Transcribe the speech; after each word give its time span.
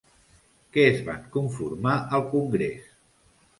Què 0.77 0.85
es 0.93 1.03
van 1.09 1.27
conformar 1.37 1.93
al 2.19 2.27
congrés? 2.35 2.91